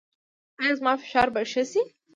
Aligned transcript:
ایا 0.61 0.73
زما 0.79 0.93
فشار 1.01 1.27
به 1.33 1.41
ښه 1.51 1.63
شي؟ 1.71 1.81